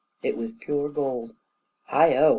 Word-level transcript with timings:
It 0.23 0.35
was 0.35 0.51
pure 0.53 0.89
gold. 0.89 1.35
"Heigho! 1.91 2.29